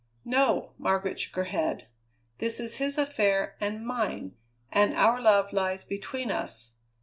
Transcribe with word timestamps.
"No," 0.25 0.73
Margaret 0.79 1.19
shook 1.19 1.35
her 1.35 1.43
head. 1.43 1.85
"This 2.39 2.59
is 2.59 2.77
his 2.77 2.97
affair 2.97 3.55
and 3.61 3.85
mine, 3.85 4.33
and 4.71 4.95
our 4.95 5.21
love 5.21 5.53
lies 5.53 5.85
between 5.85 6.31
us. 6.31 6.71